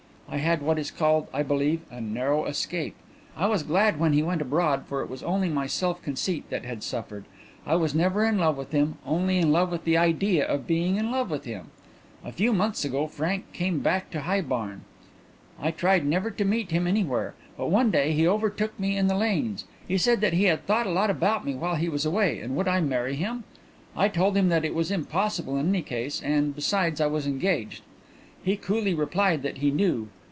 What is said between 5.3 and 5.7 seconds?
my